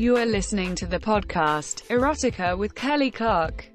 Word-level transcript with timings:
You 0.00 0.16
are 0.16 0.24
listening 0.24 0.74
to 0.76 0.86
the 0.86 0.98
podcast, 0.98 1.86
Erotica 1.88 2.56
with 2.56 2.74
Kelly 2.74 3.10
Clark. 3.10 3.68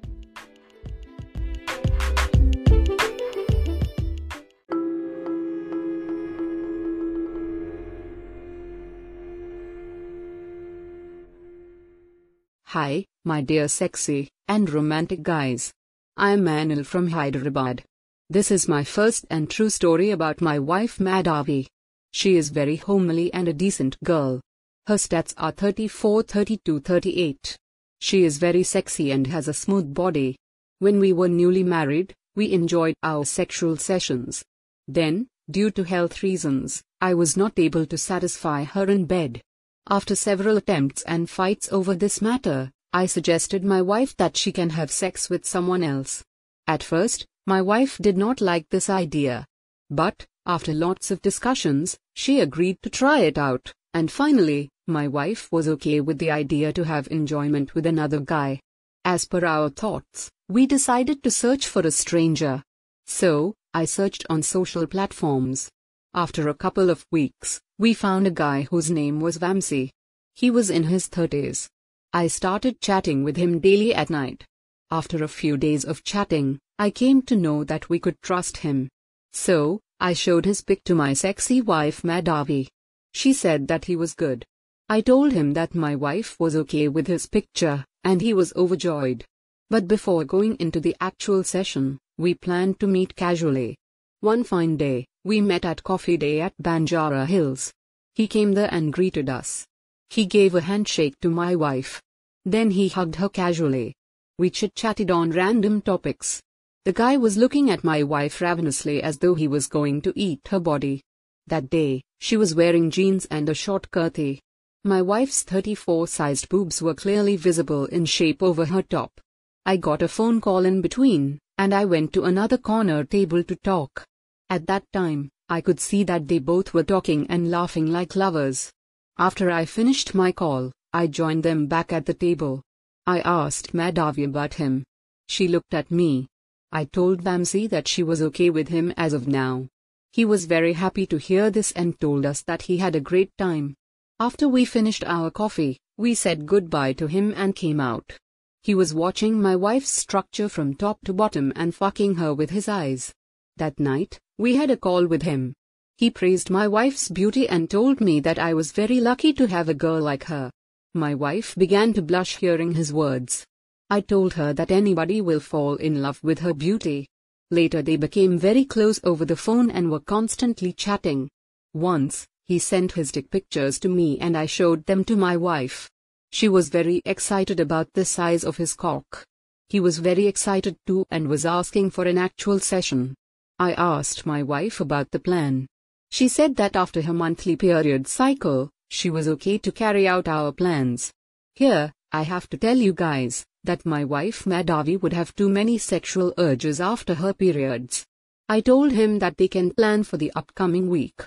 Hi, 12.64 13.04
my 13.24 13.40
dear 13.40 13.68
sexy 13.68 14.28
and 14.48 14.68
romantic 14.68 15.22
guys. 15.22 15.72
I 16.16 16.32
am 16.32 16.46
Anil 16.46 16.84
from 16.84 17.10
Hyderabad. 17.10 17.84
This 18.28 18.50
is 18.50 18.66
my 18.66 18.82
first 18.82 19.26
and 19.30 19.48
true 19.48 19.70
story 19.70 20.10
about 20.10 20.40
my 20.40 20.58
wife 20.58 20.98
Madhavi. 20.98 21.68
She 22.10 22.36
is 22.36 22.48
very 22.48 22.74
homely 22.74 23.32
and 23.32 23.46
a 23.46 23.52
decent 23.52 23.96
girl. 24.02 24.40
Her 24.88 24.94
stats 24.94 25.34
are 25.36 25.50
34, 25.50 26.22
32, 26.22 26.78
38. 26.78 27.56
She 27.98 28.22
is 28.22 28.38
very 28.38 28.62
sexy 28.62 29.10
and 29.10 29.26
has 29.26 29.48
a 29.48 29.52
smooth 29.52 29.92
body. 29.92 30.36
When 30.78 31.00
we 31.00 31.12
were 31.12 31.28
newly 31.28 31.64
married, 31.64 32.14
we 32.36 32.52
enjoyed 32.52 32.94
our 33.02 33.24
sexual 33.24 33.76
sessions. 33.78 34.44
Then, 34.86 35.26
due 35.50 35.72
to 35.72 35.82
health 35.82 36.22
reasons, 36.22 36.84
I 37.00 37.14
was 37.14 37.36
not 37.36 37.58
able 37.58 37.84
to 37.86 37.98
satisfy 37.98 38.62
her 38.62 38.84
in 38.84 39.06
bed. 39.06 39.40
After 39.88 40.14
several 40.14 40.56
attempts 40.56 41.02
and 41.02 41.28
fights 41.28 41.72
over 41.72 41.96
this 41.96 42.22
matter, 42.22 42.70
I 42.92 43.06
suggested 43.06 43.64
my 43.64 43.82
wife 43.82 44.16
that 44.18 44.36
she 44.36 44.52
can 44.52 44.70
have 44.70 44.92
sex 44.92 45.28
with 45.28 45.44
someone 45.44 45.82
else. 45.82 46.22
At 46.68 46.84
first, 46.84 47.26
my 47.44 47.60
wife 47.60 47.98
did 47.98 48.16
not 48.16 48.40
like 48.40 48.68
this 48.68 48.88
idea. 48.88 49.46
But, 49.90 50.26
after 50.46 50.72
lots 50.72 51.10
of 51.10 51.22
discussions, 51.22 51.98
she 52.14 52.38
agreed 52.38 52.78
to 52.82 52.90
try 52.90 53.22
it 53.22 53.36
out, 53.36 53.72
and 53.92 54.12
finally, 54.12 54.70
my 54.86 55.08
wife 55.08 55.50
was 55.50 55.68
okay 55.68 56.00
with 56.00 56.18
the 56.18 56.30
idea 56.30 56.72
to 56.72 56.84
have 56.84 57.08
enjoyment 57.10 57.74
with 57.74 57.86
another 57.86 58.20
guy. 58.20 58.60
As 59.04 59.24
per 59.24 59.44
our 59.44 59.68
thoughts, 59.68 60.30
we 60.48 60.66
decided 60.66 61.22
to 61.22 61.30
search 61.30 61.66
for 61.66 61.82
a 61.82 61.90
stranger. 61.90 62.62
So, 63.06 63.54
I 63.74 63.84
searched 63.84 64.24
on 64.30 64.42
social 64.42 64.86
platforms. 64.86 65.70
After 66.14 66.48
a 66.48 66.54
couple 66.54 66.88
of 66.88 67.04
weeks, 67.10 67.60
we 67.78 67.94
found 67.94 68.26
a 68.26 68.30
guy 68.30 68.62
whose 68.62 68.90
name 68.90 69.20
was 69.20 69.38
Vamsi. 69.38 69.90
He 70.34 70.50
was 70.50 70.70
in 70.70 70.84
his 70.84 71.08
30s. 71.08 71.68
I 72.12 72.28
started 72.28 72.80
chatting 72.80 73.24
with 73.24 73.36
him 73.36 73.58
daily 73.58 73.94
at 73.94 74.08
night. 74.08 74.44
After 74.90 75.22
a 75.22 75.28
few 75.28 75.56
days 75.56 75.84
of 75.84 76.04
chatting, 76.04 76.58
I 76.78 76.90
came 76.90 77.22
to 77.22 77.36
know 77.36 77.64
that 77.64 77.88
we 77.88 77.98
could 77.98 78.20
trust 78.22 78.58
him. 78.58 78.88
So, 79.32 79.80
I 79.98 80.12
showed 80.12 80.44
his 80.44 80.62
pic 80.62 80.84
to 80.84 80.94
my 80.94 81.12
sexy 81.12 81.60
wife 81.60 82.02
Madhavi. 82.02 82.68
She 83.12 83.32
said 83.32 83.68
that 83.68 83.86
he 83.86 83.96
was 83.96 84.14
good. 84.14 84.44
I 84.88 85.00
told 85.00 85.32
him 85.32 85.52
that 85.54 85.74
my 85.74 85.96
wife 85.96 86.38
was 86.38 86.54
okay 86.54 86.86
with 86.86 87.08
his 87.08 87.26
picture, 87.26 87.84
and 88.04 88.20
he 88.20 88.32
was 88.32 88.52
overjoyed. 88.54 89.24
But 89.68 89.88
before 89.88 90.24
going 90.24 90.54
into 90.56 90.78
the 90.78 90.94
actual 91.00 91.42
session, 91.42 91.98
we 92.18 92.34
planned 92.34 92.78
to 92.78 92.86
meet 92.86 93.16
casually. 93.16 93.76
One 94.20 94.44
fine 94.44 94.76
day, 94.76 95.06
we 95.24 95.40
met 95.40 95.64
at 95.64 95.82
Coffee 95.82 96.16
Day 96.16 96.40
at 96.40 96.54
Banjara 96.62 97.26
Hills. 97.26 97.72
He 98.14 98.28
came 98.28 98.52
there 98.52 98.72
and 98.72 98.92
greeted 98.92 99.28
us. 99.28 99.66
He 100.08 100.24
gave 100.24 100.54
a 100.54 100.60
handshake 100.60 101.18
to 101.20 101.30
my 101.30 101.56
wife. 101.56 102.00
Then 102.44 102.70
he 102.70 102.88
hugged 102.88 103.16
her 103.16 103.28
casually. 103.28 103.92
We 104.38 104.50
chit 104.50 104.76
chatted 104.76 105.10
on 105.10 105.32
random 105.32 105.82
topics. 105.82 106.40
The 106.84 106.92
guy 106.92 107.16
was 107.16 107.36
looking 107.36 107.70
at 107.70 107.82
my 107.82 108.04
wife 108.04 108.40
ravenously 108.40 109.02
as 109.02 109.18
though 109.18 109.34
he 109.34 109.48
was 109.48 109.66
going 109.66 110.00
to 110.02 110.12
eat 110.14 110.46
her 110.46 110.60
body. 110.60 111.02
That 111.48 111.70
day, 111.70 112.02
she 112.20 112.36
was 112.36 112.54
wearing 112.54 112.92
jeans 112.92 113.26
and 113.26 113.48
a 113.48 113.54
short 113.54 113.90
kurti. 113.90 114.38
My 114.86 115.02
wife's 115.02 115.42
34 115.42 116.06
sized 116.06 116.48
boobs 116.48 116.80
were 116.80 116.94
clearly 116.94 117.34
visible 117.34 117.86
in 117.86 118.04
shape 118.04 118.40
over 118.40 118.66
her 118.66 118.82
top. 118.82 119.20
I 119.64 119.78
got 119.78 120.00
a 120.00 120.06
phone 120.06 120.40
call 120.40 120.64
in 120.64 120.80
between, 120.80 121.40
and 121.58 121.74
I 121.74 121.84
went 121.84 122.12
to 122.12 122.22
another 122.22 122.56
corner 122.56 123.02
table 123.02 123.42
to 123.42 123.56
talk. 123.56 124.04
At 124.48 124.68
that 124.68 124.84
time, 124.92 125.28
I 125.48 125.60
could 125.60 125.80
see 125.80 126.04
that 126.04 126.28
they 126.28 126.38
both 126.38 126.72
were 126.72 126.84
talking 126.84 127.26
and 127.28 127.50
laughing 127.50 127.90
like 127.90 128.14
lovers. 128.14 128.70
After 129.18 129.50
I 129.50 129.64
finished 129.64 130.14
my 130.14 130.30
call, 130.30 130.70
I 130.92 131.08
joined 131.08 131.42
them 131.42 131.66
back 131.66 131.92
at 131.92 132.06
the 132.06 132.14
table. 132.14 132.62
I 133.08 133.22
asked 133.22 133.72
Madhavi 133.74 134.24
about 134.24 134.54
him. 134.54 134.84
She 135.28 135.48
looked 135.48 135.74
at 135.74 135.90
me. 135.90 136.28
I 136.70 136.84
told 136.84 137.24
Vamsi 137.24 137.68
that 137.70 137.88
she 137.88 138.04
was 138.04 138.22
okay 138.22 138.50
with 138.50 138.68
him 138.68 138.94
as 138.96 139.14
of 139.14 139.26
now. 139.26 139.66
He 140.12 140.24
was 140.24 140.44
very 140.44 140.74
happy 140.74 141.06
to 141.06 141.16
hear 141.16 141.50
this 141.50 141.72
and 141.72 141.98
told 141.98 142.24
us 142.24 142.42
that 142.42 142.62
he 142.62 142.76
had 142.76 142.94
a 142.94 143.00
great 143.00 143.36
time. 143.36 143.74
After 144.18 144.48
we 144.48 144.64
finished 144.64 145.04
our 145.04 145.30
coffee, 145.30 145.78
we 145.98 146.14
said 146.14 146.46
goodbye 146.46 146.94
to 146.94 147.06
him 147.06 147.34
and 147.36 147.54
came 147.54 147.78
out. 147.80 148.16
He 148.62 148.74
was 148.74 148.94
watching 148.94 149.42
my 149.42 149.56
wife's 149.56 149.90
structure 149.90 150.48
from 150.48 150.72
top 150.72 150.98
to 151.04 151.12
bottom 151.12 151.52
and 151.54 151.74
fucking 151.74 152.14
her 152.14 152.32
with 152.32 152.48
his 152.48 152.66
eyes. 152.66 153.12
That 153.58 153.78
night, 153.78 154.18
we 154.38 154.56
had 154.56 154.70
a 154.70 154.76
call 154.78 155.06
with 155.06 155.20
him. 155.20 155.52
He 155.98 156.10
praised 156.10 156.48
my 156.48 156.66
wife's 156.66 157.10
beauty 157.10 157.46
and 157.46 157.68
told 157.68 158.00
me 158.00 158.20
that 158.20 158.38
I 158.38 158.54
was 158.54 158.72
very 158.72 159.00
lucky 159.00 159.34
to 159.34 159.46
have 159.48 159.68
a 159.68 159.74
girl 159.74 160.00
like 160.00 160.24
her. 160.24 160.50
My 160.94 161.14
wife 161.14 161.54
began 161.54 161.92
to 161.92 162.00
blush 162.00 162.38
hearing 162.38 162.72
his 162.72 162.94
words. 162.94 163.44
I 163.90 164.00
told 164.00 164.32
her 164.34 164.54
that 164.54 164.70
anybody 164.70 165.20
will 165.20 165.40
fall 165.40 165.76
in 165.76 166.00
love 166.00 166.24
with 166.24 166.38
her 166.38 166.54
beauty. 166.54 167.06
Later 167.50 167.82
they 167.82 167.96
became 167.96 168.38
very 168.38 168.64
close 168.64 168.98
over 169.04 169.26
the 169.26 169.36
phone 169.36 169.70
and 169.70 169.90
were 169.90 170.00
constantly 170.00 170.72
chatting. 170.72 171.28
Once, 171.74 172.26
he 172.46 172.58
sent 172.58 172.92
his 172.92 173.12
dick 173.12 173.30
pictures 173.30 173.78
to 173.80 173.88
me 173.88 174.18
and 174.20 174.36
I 174.36 174.46
showed 174.46 174.86
them 174.86 175.04
to 175.04 175.16
my 175.16 175.36
wife. 175.36 175.90
She 176.30 176.48
was 176.48 176.68
very 176.68 177.02
excited 177.04 177.60
about 177.60 177.92
the 177.92 178.04
size 178.04 178.44
of 178.44 178.56
his 178.56 178.74
cock. 178.74 179.24
He 179.68 179.80
was 179.80 179.98
very 179.98 180.26
excited 180.26 180.76
too 180.86 181.04
and 181.10 181.28
was 181.28 181.44
asking 181.44 181.90
for 181.90 182.04
an 182.04 182.18
actual 182.18 182.60
session. 182.60 183.14
I 183.58 183.72
asked 183.72 184.26
my 184.26 184.42
wife 184.42 184.80
about 184.80 185.10
the 185.10 185.18
plan. 185.18 185.66
She 186.10 186.28
said 186.28 186.56
that 186.56 186.76
after 186.76 187.02
her 187.02 187.12
monthly 187.12 187.56
period 187.56 188.06
cycle, 188.06 188.70
she 188.88 189.10
was 189.10 189.26
okay 189.28 189.58
to 189.58 189.72
carry 189.72 190.06
out 190.06 190.28
our 190.28 190.52
plans. 190.52 191.12
Here, 191.54 191.92
I 192.12 192.22
have 192.22 192.48
to 192.50 192.56
tell 192.56 192.76
you 192.76 192.92
guys, 192.92 193.44
that 193.64 193.84
my 193.84 194.04
wife 194.04 194.44
Madhavi 194.44 195.02
would 195.02 195.12
have 195.12 195.34
too 195.34 195.48
many 195.48 195.78
sexual 195.78 196.32
urges 196.38 196.80
after 196.80 197.14
her 197.14 197.32
periods. 197.34 198.06
I 198.48 198.60
told 198.60 198.92
him 198.92 199.18
that 199.18 199.36
they 199.36 199.48
can 199.48 199.72
plan 199.72 200.04
for 200.04 200.16
the 200.16 200.32
upcoming 200.36 200.88
week. 200.88 201.26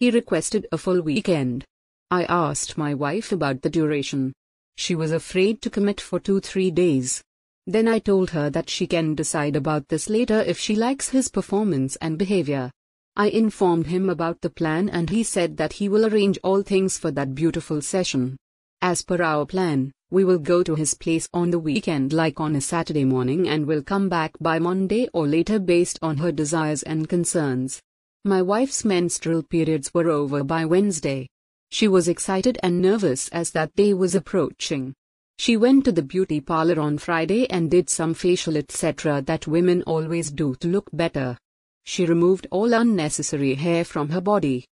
He 0.00 0.10
requested 0.10 0.66
a 0.72 0.78
full 0.78 1.02
weekend. 1.02 1.62
I 2.10 2.24
asked 2.24 2.78
my 2.78 2.94
wife 2.94 3.32
about 3.32 3.60
the 3.60 3.68
duration. 3.68 4.32
She 4.78 4.94
was 4.94 5.12
afraid 5.12 5.60
to 5.60 5.68
commit 5.68 6.00
for 6.00 6.18
two 6.18 6.40
three 6.40 6.70
days. 6.70 7.22
Then 7.66 7.86
I 7.86 7.98
told 7.98 8.30
her 8.30 8.48
that 8.48 8.70
she 8.70 8.86
can 8.86 9.14
decide 9.14 9.56
about 9.56 9.88
this 9.88 10.08
later 10.08 10.40
if 10.40 10.58
she 10.58 10.74
likes 10.74 11.10
his 11.10 11.28
performance 11.28 11.96
and 11.96 12.16
behavior. 12.16 12.70
I 13.14 13.28
informed 13.28 13.88
him 13.88 14.08
about 14.08 14.40
the 14.40 14.48
plan 14.48 14.88
and 14.88 15.10
he 15.10 15.22
said 15.22 15.58
that 15.58 15.74
he 15.74 15.90
will 15.90 16.06
arrange 16.06 16.38
all 16.42 16.62
things 16.62 16.96
for 16.96 17.10
that 17.10 17.34
beautiful 17.34 17.82
session. 17.82 18.38
As 18.80 19.02
per 19.02 19.22
our 19.22 19.44
plan, 19.44 19.92
we 20.10 20.24
will 20.24 20.38
go 20.38 20.62
to 20.62 20.76
his 20.76 20.94
place 20.94 21.28
on 21.34 21.50
the 21.50 21.58
weekend 21.58 22.14
like 22.14 22.40
on 22.40 22.56
a 22.56 22.62
Saturday 22.62 23.04
morning 23.04 23.50
and 23.50 23.66
will 23.66 23.82
come 23.82 24.08
back 24.08 24.32
by 24.40 24.58
Monday 24.58 25.10
or 25.12 25.26
later 25.28 25.58
based 25.58 25.98
on 26.00 26.16
her 26.16 26.32
desires 26.32 26.82
and 26.84 27.06
concerns. 27.06 27.82
My 28.26 28.42
wife's 28.42 28.84
menstrual 28.84 29.42
periods 29.42 29.94
were 29.94 30.10
over 30.10 30.44
by 30.44 30.66
Wednesday. 30.66 31.26
She 31.70 31.88
was 31.88 32.06
excited 32.06 32.58
and 32.62 32.82
nervous 32.82 33.28
as 33.28 33.50
that 33.52 33.74
day 33.76 33.94
was 33.94 34.14
approaching. 34.14 34.92
She 35.38 35.56
went 35.56 35.86
to 35.86 35.92
the 35.92 36.02
beauty 36.02 36.38
parlor 36.42 36.78
on 36.80 36.98
Friday 36.98 37.48
and 37.48 37.70
did 37.70 37.88
some 37.88 38.12
facial 38.12 38.58
etc. 38.58 39.22
that 39.22 39.46
women 39.46 39.82
always 39.84 40.30
do 40.30 40.54
to 40.56 40.68
look 40.68 40.90
better. 40.92 41.38
She 41.84 42.04
removed 42.04 42.46
all 42.50 42.74
unnecessary 42.74 43.54
hair 43.54 43.86
from 43.86 44.10
her 44.10 44.20
body. 44.20 44.66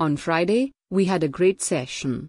On 0.00 0.16
Friday, 0.16 0.72
we 0.90 1.04
had 1.04 1.22
a 1.22 1.28
great 1.28 1.62
session. 1.62 2.26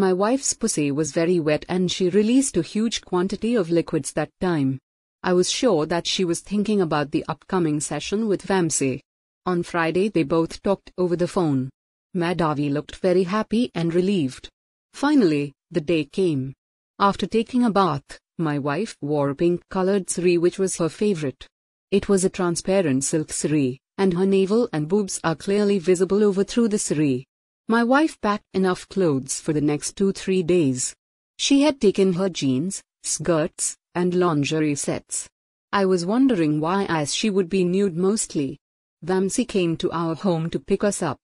My 0.00 0.14
wife's 0.14 0.54
pussy 0.54 0.90
was 0.90 1.12
very 1.12 1.40
wet 1.40 1.66
and 1.68 1.92
she 1.92 2.08
released 2.08 2.56
a 2.56 2.62
huge 2.62 3.02
quantity 3.02 3.54
of 3.54 3.68
liquids 3.68 4.14
that 4.14 4.30
time. 4.40 4.78
I 5.22 5.34
was 5.34 5.50
sure 5.50 5.84
that 5.84 6.06
she 6.06 6.24
was 6.24 6.40
thinking 6.40 6.80
about 6.80 7.10
the 7.10 7.22
upcoming 7.28 7.80
session 7.80 8.26
with 8.26 8.46
Vamsi. 8.46 9.02
On 9.44 9.62
Friday 9.62 10.08
they 10.08 10.22
both 10.22 10.62
talked 10.62 10.90
over 10.96 11.16
the 11.16 11.28
phone. 11.28 11.68
Madhavi 12.16 12.72
looked 12.72 12.96
very 12.96 13.24
happy 13.24 13.70
and 13.74 13.92
relieved. 13.92 14.48
Finally, 14.94 15.52
the 15.70 15.82
day 15.82 16.06
came. 16.06 16.54
After 16.98 17.26
taking 17.26 17.64
a 17.64 17.70
bath, 17.70 18.18
my 18.38 18.58
wife 18.58 18.96
wore 19.02 19.28
a 19.28 19.34
pink-colored 19.34 20.08
sari 20.08 20.38
which 20.38 20.58
was 20.58 20.78
her 20.78 20.88
favorite. 20.88 21.46
It 21.90 22.08
was 22.08 22.24
a 22.24 22.30
transparent 22.30 23.04
silk 23.04 23.34
sari, 23.34 23.78
and 23.98 24.14
her 24.14 24.24
navel 24.24 24.66
and 24.72 24.88
boobs 24.88 25.20
are 25.22 25.36
clearly 25.36 25.78
visible 25.78 26.24
over 26.24 26.42
through 26.42 26.68
the 26.68 26.78
sari. 26.78 27.26
My 27.70 27.84
wife 27.84 28.20
packed 28.20 28.48
enough 28.52 28.88
clothes 28.88 29.38
for 29.38 29.52
the 29.52 29.60
next 29.60 29.96
two 29.96 30.10
three 30.10 30.42
days. 30.42 30.92
She 31.38 31.62
had 31.62 31.80
taken 31.80 32.14
her 32.14 32.28
jeans, 32.28 32.82
skirts, 33.04 33.76
and 33.94 34.12
lingerie 34.12 34.74
sets. 34.74 35.28
I 35.72 35.84
was 35.84 36.04
wondering 36.04 36.58
why 36.58 36.86
as 36.88 37.14
she 37.14 37.30
would 37.30 37.48
be 37.48 37.62
nude 37.62 37.96
mostly. 37.96 38.58
Vamsi 39.04 39.46
came 39.46 39.76
to 39.76 39.92
our 39.92 40.16
home 40.16 40.50
to 40.50 40.58
pick 40.58 40.82
us 40.82 41.00
up. 41.00 41.20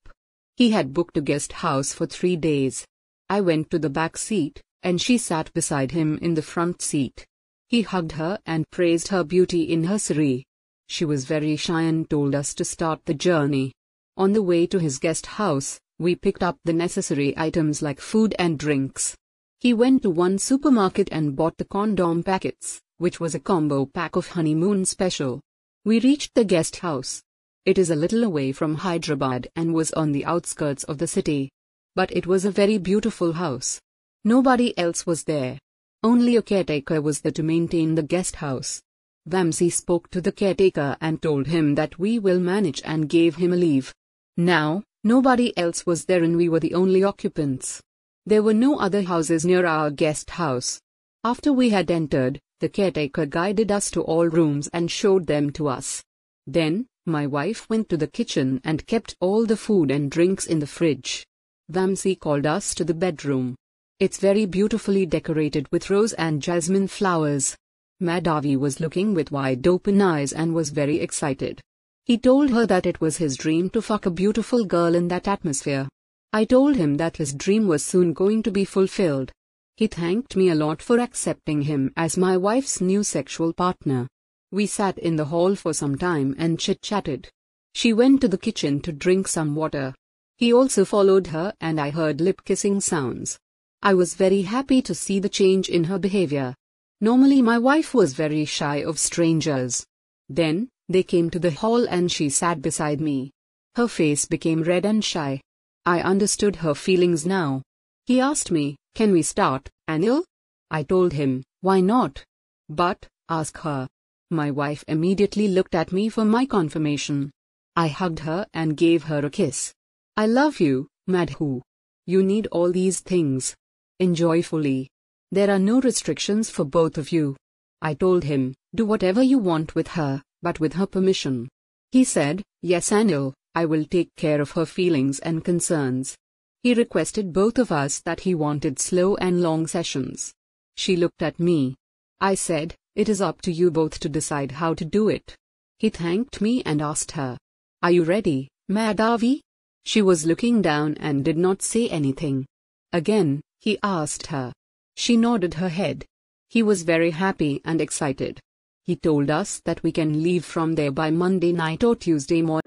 He 0.55 0.71
had 0.71 0.95
booked 0.95 1.17
a 1.17 1.21
guest 1.21 1.51
house 1.51 1.93
for 1.93 2.07
three 2.07 2.37
days. 2.37 2.87
I 3.29 3.41
went 3.41 3.69
to 3.73 3.81
the 3.81 3.91
back 3.91 4.17
seat, 4.17 4.63
and 4.85 5.03
she 5.03 5.19
sat 5.19 5.53
beside 5.53 5.91
him 5.91 6.17
in 6.19 6.35
the 6.35 6.43
front 6.43 6.81
seat. 6.81 7.27
He 7.67 7.83
hugged 7.83 8.13
her 8.13 8.39
and 8.47 8.71
praised 8.71 9.09
her 9.09 9.25
beauty 9.25 9.63
in 9.63 9.83
her 9.83 9.99
sari. 9.99 10.45
She 10.87 11.05
was 11.05 11.25
very 11.25 11.57
shy 11.57 11.83
and 11.83 12.09
told 12.09 12.37
us 12.37 12.55
to 12.55 12.65
start 12.65 13.01
the 13.05 13.15
journey. 13.15 13.73
On 14.17 14.33
the 14.33 14.45
way 14.45 14.69
to 14.69 14.79
his 14.79 15.01
guest 15.01 15.27
house, 15.27 15.81
we 15.99 16.15
picked 16.15 16.43
up 16.43 16.59
the 16.65 16.73
necessary 16.73 17.37
items 17.37 17.81
like 17.81 18.01
food 18.01 18.35
and 18.39 18.59
drinks. 18.59 19.17
He 19.61 19.73
went 19.73 20.03
to 20.03 20.11
one 20.11 20.39
supermarket 20.39 21.09
and 21.11 21.35
bought 21.35 21.57
the 21.57 21.65
condom 21.65 22.23
packets, 22.23 22.81
which 22.99 23.19
was 23.19 23.35
a 23.35 23.41
combo 23.41 23.87
pack 23.87 24.17
of 24.17 24.29
honeymoon 24.29 24.85
special. 24.85 25.41
We 25.85 26.01
reached 26.01 26.35
the 26.35 26.45
guest 26.45 26.77
house. 26.77 27.23
It 27.65 27.79
is 27.79 27.91
a 27.91 27.97
little 27.97 28.25
away 28.25 28.53
from 28.53 28.75
Hyderabad 28.75 29.49
and 29.57 29.73
was 29.73 29.91
on 29.93 30.13
the 30.13 30.25
outskirts 30.25 30.85
of 30.85 30.99
the 30.99 31.07
city. 31.07 31.51
But 31.95 32.15
it 32.15 32.27
was 32.27 32.45
a 32.45 32.51
very 32.51 32.79
beautiful 32.79 33.33
house. 33.33 33.81
Nobody 34.25 34.77
else 34.79 35.07
was 35.07 35.25
there. 35.25 35.59
Only 36.03 36.37
a 36.37 36.43
caretaker 36.43 37.01
was 37.01 37.23
there 37.23 37.33
to 37.33 37.43
maintain 37.43 37.95
the 37.95 38.03
guest 38.03 38.37
house. 38.37 38.83
Vamsi 39.29 39.73
spoke 39.73 40.11
to 40.11 40.21
the 40.21 40.31
caretaker 40.31 40.97
and 41.01 41.21
told 41.21 41.47
him 41.47 41.75
that 41.75 41.99
we 41.99 42.19
will 42.19 42.39
manage 42.39 42.83
and 42.85 43.09
gave 43.09 43.37
him 43.37 43.53
a 43.53 43.57
leave. 43.57 43.95
Now, 44.37 44.85
nobody 45.07 45.57
else 45.57 45.87
was 45.87 46.05
there 46.07 46.25
and 46.25 46.37
we 46.37 46.49
were 46.49 46.59
the 46.59 46.75
only 46.75 47.05
occupants. 47.05 47.81
There 48.27 48.43
were 48.43 48.53
no 48.53 48.81
other 48.81 49.03
houses 49.03 49.45
near 49.45 49.65
our 49.65 49.89
guest 49.89 50.31
house. 50.31 50.81
After 51.23 51.53
we 51.53 51.71
had 51.71 51.93
entered, 51.93 52.41
the 52.59 52.69
caretaker 52.69 53.25
guided 53.25 53.71
us 53.71 53.89
to 53.93 54.03
all 54.03 54.27
rooms 54.27 54.69
and 54.73 54.91
showed 54.91 55.29
them 55.29 55.51
to 55.51 55.69
us. 55.69 56.03
Then, 56.49 56.87
my 57.07 57.25
wife 57.25 57.71
went 57.71 57.89
to 57.91 57.97
the 57.97 58.09
kitchen 58.09 58.61
and 58.65 58.87
kept 58.87 59.15
all 59.21 59.47
the 59.47 59.57
food 59.57 59.93
and 59.93 60.11
drinks 60.11 60.47
in 60.47 60.59
the 60.59 60.67
fridge. 60.67 61.25
Vamsi 61.71 62.19
called 62.19 62.45
us 62.45 62.75
to 62.75 62.85
the 62.85 62.95
bedroom. 62.95 63.55
It's 64.01 64.19
very 64.19 64.45
beautifully 64.45 65.07
decorated 65.07 65.71
with 65.71 65.89
rose 65.89 66.15
and 66.15 66.43
jasmine 66.43 66.89
flowers. 66.89 67.57
Madhavi 68.03 68.57
was 68.57 68.81
looking 68.81 69.15
with 69.15 69.31
wide 69.31 69.67
open 69.69 70.03
eyes 70.03 70.33
and 70.33 70.53
was 70.53 70.71
very 70.71 70.99
excited. 70.99 71.61
He 72.07 72.17
told 72.17 72.51
her 72.51 72.67
that 72.67 72.87
it 72.87 73.01
was 73.01 73.17
his 73.17 73.37
dream 73.37 73.69
to 73.71 73.83
fuck 73.83 74.07
a 74.07 74.13
beautiful 74.13 74.65
girl 74.65 74.95
in 74.95 75.09
that 75.09 75.27
atmosphere. 75.27 75.89
I 76.33 76.45
told 76.45 76.77
him 76.77 76.99
that 76.99 77.17
his 77.17 77.35
dream 77.35 77.67
was 77.67 77.85
soon 77.85 78.13
going 78.13 78.45
to 78.45 78.53
be 78.53 78.65
fulfilled. 78.65 79.33
He 79.77 79.89
thanked 79.89 80.37
me 80.37 80.51
a 80.51 80.55
lot 80.55 80.81
for 80.81 81.01
accepting 81.01 81.63
him 81.63 81.93
as 81.97 82.17
my 82.17 82.37
wife's 82.37 82.81
new 82.81 83.03
sexual 83.03 83.53
partner. 83.53 84.07
We 84.53 84.69
sat 84.69 84.99
in 84.99 85.17
the 85.17 85.25
hall 85.25 85.57
for 85.57 85.75
some 85.75 85.99
time 85.99 86.37
and 86.39 86.61
chit 86.61 86.81
chatted. 86.81 87.29
She 87.75 87.93
went 87.93 88.21
to 88.21 88.29
the 88.29 88.39
kitchen 88.39 88.79
to 88.83 88.93
drink 88.93 89.27
some 89.27 89.57
water. 89.57 89.93
He 90.37 90.53
also 90.53 90.85
followed 90.85 91.27
her 91.27 91.55
and 91.61 91.81
I 91.81 91.91
heard 91.91 92.21
lip 92.21 92.45
kissing 92.45 92.81
sounds. 92.81 93.37
I 93.83 93.95
was 93.95 94.15
very 94.15 94.43
happy 94.43 94.81
to 94.83 94.95
see 94.95 95.19
the 95.19 95.29
change 95.29 95.69
in 95.69 95.83
her 95.85 95.99
behavior. 95.99 96.55
Normally 97.01 97.43
my 97.43 97.59
wife 97.59 97.95
was 97.95 98.13
very 98.13 98.45
shy 98.45 98.77
of 98.77 99.01
strangers. 99.01 99.85
Then, 100.29 100.69
they 100.89 101.03
came 101.03 101.31
to 101.31 101.39
the 101.39 101.51
hall 101.51 101.87
and 101.89 102.11
she 102.11 102.29
sat 102.29 102.63
beside 102.63 103.01
me. 103.01 103.33
Her 103.75 103.89
face 103.89 104.25
became 104.25 104.63
red 104.63 104.85
and 104.85 105.05
shy. 105.05 105.41
I 105.85 106.01
understood 106.01 106.57
her 106.57 106.75
feelings 106.75 107.27
now. 107.27 107.63
He 108.07 108.21
asked 108.21 108.51
me, 108.51 108.77
can 108.95 109.13
we 109.13 109.23
start, 109.23 109.69
Anil? 109.89 110.25
I 110.71 110.83
told 110.83 111.13
him, 111.13 111.43
why 111.61 111.81
not? 111.81 112.25
But, 112.69 113.07
ask 113.29 113.59
her. 113.59 113.89
My 114.31 114.51
wife 114.51 114.85
immediately 114.89 115.49
looked 115.49 115.75
at 115.75 115.93
me 115.93 116.09
for 116.09 116.25
my 116.25 116.47
confirmation. 116.47 117.31
I 117.77 117.89
hugged 117.89 118.21
her 118.21 118.47
and 118.55 118.77
gave 118.77 119.05
her 119.05 119.25
a 119.25 119.31
kiss. 119.31 119.75
I 120.17 120.27
love 120.27 120.61
you, 120.61 120.89
Madhu. 121.07 121.63
You 122.07 122.23
need 122.23 122.47
all 122.49 122.73
these 122.73 123.01
things. 123.01 123.55
Enjoy 124.01 124.43
fully. 124.43 124.89
There 125.31 125.51
are 125.51 125.59
no 125.59 125.81
restrictions 125.81 126.49
for 126.49 126.65
both 126.65 126.99
of 126.99 127.13
you. 127.13 127.37
I 127.83 127.95
told 127.95 128.25
him, 128.25 128.55
do 128.75 128.87
whatever 128.87 129.23
you 129.23 129.39
want 129.39 129.75
with 129.75 129.89
her, 129.89 130.23
but 130.43 130.61
with 130.61 130.75
her 130.75 130.87
permission. 130.87 131.49
He 131.93 132.05
said, 132.05 132.43
yes 132.63 132.91
Anil, 132.91 133.33
I 133.55 133.65
will 133.65 133.85
take 133.85 134.15
care 134.17 134.41
of 134.41 134.53
her 134.53 134.67
feelings 134.67 135.19
and 135.21 135.45
concerns. 135.45 136.17
He 136.63 136.75
requested 136.75 137.33
both 137.33 137.59
of 137.59 137.73
us 137.73 138.01
that 138.01 138.21
he 138.21 138.35
wanted 138.35 138.79
slow 138.79 139.17
and 139.17 139.41
long 139.41 139.67
sessions. 139.67 140.35
She 140.77 140.97
looked 140.97 141.23
at 141.23 141.41
me. 141.41 141.77
I 142.21 142.35
said, 142.35 142.75
it 142.95 143.09
is 143.09 143.21
up 143.21 143.41
to 143.43 143.53
you 143.53 143.71
both 143.71 143.99
to 144.01 144.09
decide 144.09 144.53
how 144.53 144.75
to 144.75 144.85
do 144.85 145.09
it. 145.09 145.37
He 145.79 145.91
thanked 145.91 146.41
me 146.41 146.63
and 146.65 146.81
asked 146.81 147.13
her, 147.13 147.39
Are 147.83 147.91
you 147.91 148.05
ready, 148.05 148.49
Madhavi? 148.71 149.41
She 149.85 150.03
was 150.03 150.27
looking 150.27 150.63
down 150.63 150.97
and 150.99 151.25
did 151.25 151.37
not 151.37 151.63
say 151.63 151.89
anything. 151.89 152.47
Again, 152.93 153.41
he 153.61 153.79
asked 153.83 154.27
her. 154.29 154.53
She 154.97 155.17
nodded 155.17 155.55
her 155.55 155.69
head. 155.69 156.05
He 156.49 156.63
was 156.63 156.83
very 156.83 157.11
happy 157.11 157.61
and 157.65 157.81
excited. 157.81 158.41
He 158.87 158.95
told 158.95 159.31
us 159.31 159.59
that 159.65 159.83
we 159.83 159.91
can 159.91 160.23
leave 160.23 160.45
from 160.45 160.77
there 160.77 160.93
by 160.93 161.11
Monday 161.11 161.51
night 161.53 161.83
or 161.83 161.97
Tuesday 161.97 162.41
morning. 162.41 162.63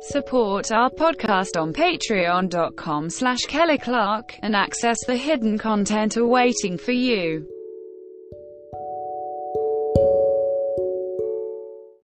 Support 0.00 0.72
our 0.72 0.88
podcast 0.88 1.60
on 1.60 1.74
patreon.com 1.74 3.10
slash 3.10 3.40
Kelly 3.40 3.76
Clark 3.76 4.38
and 4.40 4.56
access 4.56 5.04
the 5.04 5.16
hidden 5.16 5.58
content 5.58 6.16
awaiting 6.16 6.78
for 6.78 6.92
you. 6.92 7.46